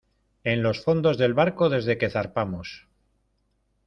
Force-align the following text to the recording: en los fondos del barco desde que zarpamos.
en 0.43 0.63
los 0.63 0.83
fondos 0.83 1.19
del 1.19 1.35
barco 1.35 1.69
desde 1.69 1.99
que 1.99 2.09
zarpamos. 2.09 2.87